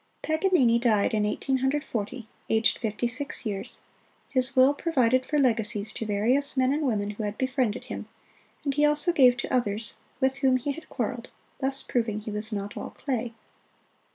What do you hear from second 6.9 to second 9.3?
who had befriended him, and he also